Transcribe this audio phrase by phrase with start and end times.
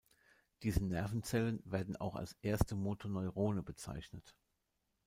[0.63, 4.35] Diese Nervenzellen werden auch als erste Motoneurone bezeichnet.